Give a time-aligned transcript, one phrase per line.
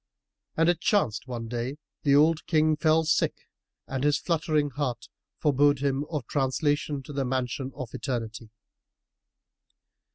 [0.57, 3.35] And it chanced that one day the old King fell sick
[3.85, 5.05] and his fluttering heart
[5.37, 8.49] forebode him of translation to the Mansion of Eternity.